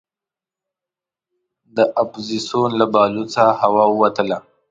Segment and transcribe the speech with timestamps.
[1.75, 4.37] د اپوزیسون له بالون څخه هوا ووتله.